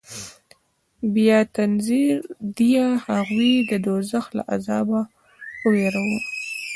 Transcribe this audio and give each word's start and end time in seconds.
بيا 1.13 1.39
تنذير 1.55 2.19
ديه 2.57 2.87
هغوى 3.09 3.53
د 3.69 3.71
دوزخ 3.85 4.25
له 4.35 4.43
عذابه 4.53 5.01
ووېروه. 5.63 6.19